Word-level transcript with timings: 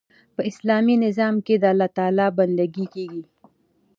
په 0.35 0.41
اسلامي 0.49 0.95
نظام 1.05 1.35
کښي 1.45 1.55
د 1.59 1.65
الله 1.71 1.89
تعالی 1.97 2.27
بندګي 2.37 2.85
کیږي. 2.95 3.23